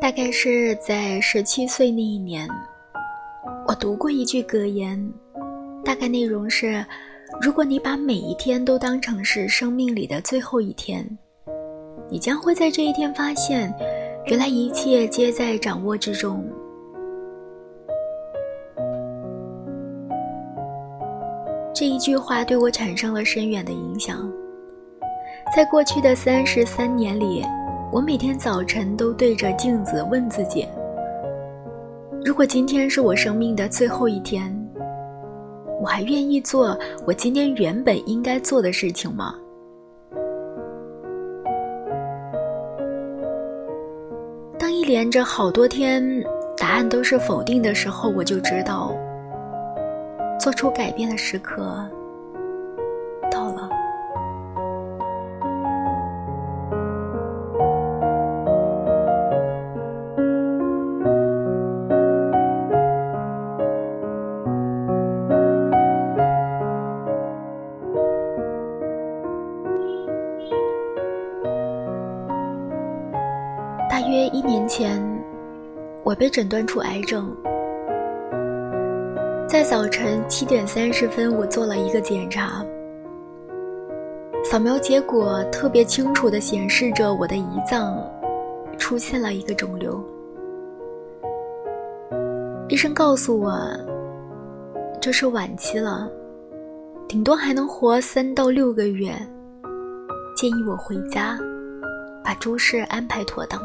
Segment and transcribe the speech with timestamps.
[0.00, 2.48] 大概是在十七岁那一年，
[3.66, 5.12] 我读过一句格言，
[5.84, 6.86] 大概内容是：
[7.42, 11.06] 如果你把每一天都当成是生命里的最后一天，
[12.08, 13.72] 你将会在这一天发现，
[14.26, 16.44] 原来一切皆在掌握之中。
[21.74, 24.30] 这一句话对我产生了深远的影响，
[25.54, 27.44] 在过去的三十三年里。
[27.92, 30.66] 我每天早晨都对着镜子问自己：
[32.24, 34.52] 如果今天是我生命的最后一天，
[35.86, 36.76] 我还愿意做
[37.06, 39.32] 我今天原本应该做的事情吗？
[44.58, 46.02] 当一连着好多天
[46.56, 48.92] 答案都是否定的时候，我就知道，
[50.40, 51.88] 做出改变的时刻。
[73.98, 75.02] 大约一年前，
[76.04, 77.34] 我被诊断出癌症。
[79.48, 82.62] 在早晨七点三十分，我做了一个检查，
[84.44, 87.98] 扫描结果特别清楚的显示着我的胰脏
[88.76, 89.98] 出现了一个肿瘤。
[92.68, 93.58] 医生告诉我，
[95.00, 96.06] 这是晚期了，
[97.08, 99.10] 顶多还能活三到六个月，
[100.36, 101.38] 建议我回家，
[102.22, 103.58] 把诸事安排妥当。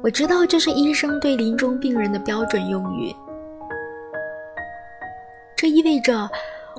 [0.00, 3.14] 我知道这是医生对临终病人的标准用语，
[5.56, 6.28] 这意味着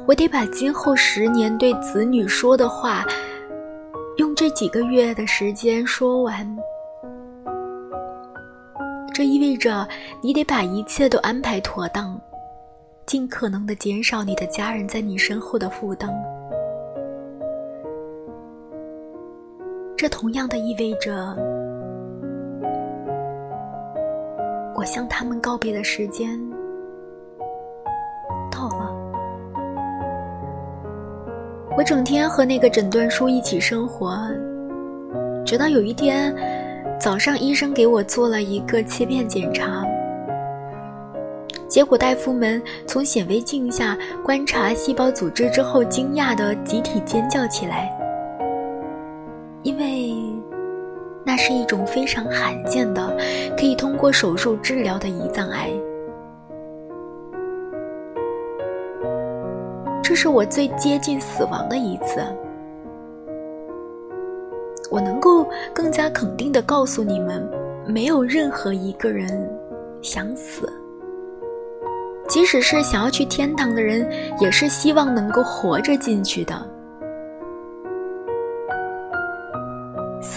[0.08, 3.06] 我得把今后十年对子女说的话，
[4.18, 6.58] 用这几个月的时间说完。
[9.14, 9.86] 这意味着
[10.22, 12.20] 你得把一切都安排妥当，
[13.06, 16.10] 尽可能的减少你的家人在你身后的负担。
[19.98, 21.59] 这同样的意味着。
[24.80, 26.40] 我向他们告别的时间
[28.50, 28.96] 到了。
[31.78, 34.18] 我整天和那个诊断书一起生活，
[35.46, 36.34] 直到有一天
[36.98, 39.84] 早上，医生给我做了一个切片检查，
[41.68, 47.92] 结果大夫们从显微镜下观察细胞组织之后，惊讶的集体尖叫起来，
[49.64, 50.19] 因为。
[51.26, 53.16] 那是一种非常罕见的，
[53.58, 55.70] 可以通过手术治疗的胰脏癌。
[60.02, 62.20] 这是我最接近死亡的一次。
[64.90, 67.48] 我能够更加肯定的告诉你们，
[67.86, 69.48] 没有任何一个人
[70.02, 70.68] 想死。
[72.28, 74.08] 即使是想要去天堂的人，
[74.40, 76.56] 也是希望能够活着进去的。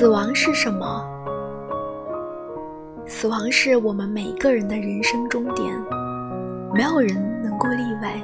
[0.03, 1.09] 死亡是什么？
[3.07, 5.73] 死亡是我们每个人的人生终点，
[6.75, 8.21] 没有人能够例外。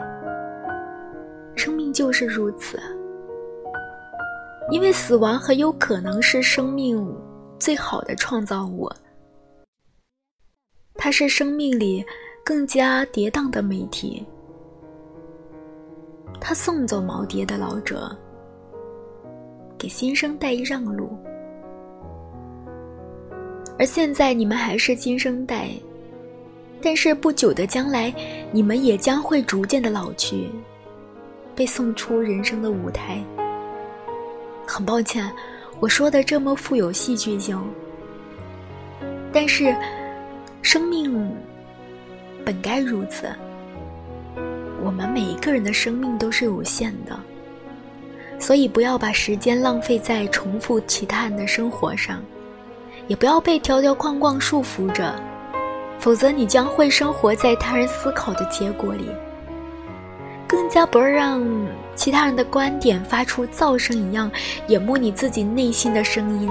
[1.54, 2.80] 生命就是如此，
[4.72, 7.16] 因为死亡很有可能是生命
[7.60, 8.90] 最好的创造物，
[10.96, 12.04] 它是生命里
[12.44, 14.26] 更加跌宕的媒体，
[16.40, 18.10] 他送走耄耋的老者，
[19.78, 21.16] 给新生代让路。
[23.78, 25.68] 而现在你们还是新生代，
[26.82, 28.12] 但是不久的将来，
[28.50, 30.48] 你们也将会逐渐的老去，
[31.54, 33.22] 被送出人生的舞台。
[34.66, 35.30] 很抱歉，
[35.78, 37.56] 我说的这么富有戏剧性，
[39.32, 39.74] 但是
[40.60, 41.32] 生命
[42.44, 43.28] 本该如此。
[44.82, 47.18] 我们每一个人的生命都是有限的，
[48.40, 52.20] 所以不要把时间浪费在重复其他人的生活上。
[53.08, 55.12] 也不要被条条框框束缚着，
[55.98, 59.08] 否则你将会生活在他人思考的结果里。
[60.46, 61.44] 更加不要让
[61.94, 64.30] 其他人的观点发出噪声一样
[64.68, 66.50] 淹没你自己内心的声音。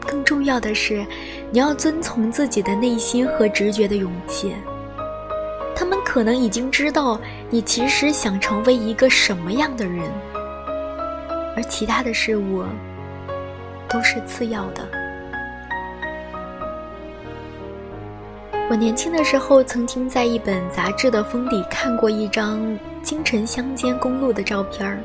[0.00, 1.04] 更重要的是，
[1.50, 4.54] 你要遵从自己的内心和直觉的勇气。
[5.74, 7.20] 他们可能已经知道
[7.50, 10.02] 你其实想成为一个什么样的人，
[11.56, 12.62] 而其他的事物
[13.88, 14.88] 都是次要的。
[18.68, 24.98] 我年轻的时候，曾经在一本杂志的封底看过一张京城乡间公路的照片儿。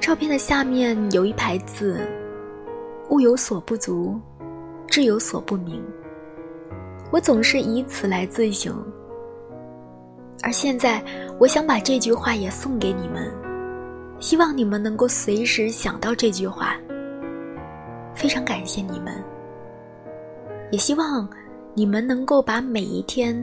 [0.00, 2.06] 照片的下面有一排字
[3.10, 4.20] ：“物有所不足，
[4.86, 5.82] 志有所不明。”
[7.10, 8.84] 我总是以此来自省。
[10.42, 11.02] 而现在，
[11.38, 13.32] 我想把这句话也送给你们，
[14.24, 16.78] 希望你们能够随时想到这句话。
[18.14, 19.22] 非常感谢你们。
[20.70, 21.28] 也希望
[21.74, 23.36] 你们能够把每一天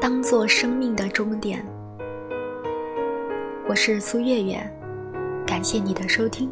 [0.00, 1.62] 当做生命的终点。
[3.68, 4.58] 我是苏月月，
[5.46, 6.50] 感谢你的收听。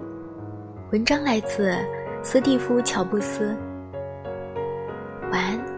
[0.92, 1.74] 文章来自
[2.22, 3.56] 斯蒂夫·乔布斯。
[5.32, 5.69] 晚安。